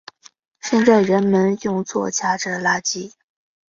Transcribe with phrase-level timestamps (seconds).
[0.61, 3.13] 现在人们用作夹着垃圾。